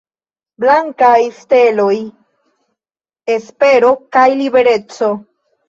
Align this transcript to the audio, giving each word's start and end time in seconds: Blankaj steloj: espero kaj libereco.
Blankaj 0.63 1.19
steloj: 1.41 1.93
espero 3.37 3.95
kaj 4.19 4.27
libereco. 4.43 5.15